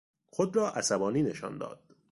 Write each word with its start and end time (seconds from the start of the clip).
خود 0.29 0.55
را 0.55 0.71
عصبانی 0.71 1.23
نشان 1.23 1.57
داد. 1.57 1.79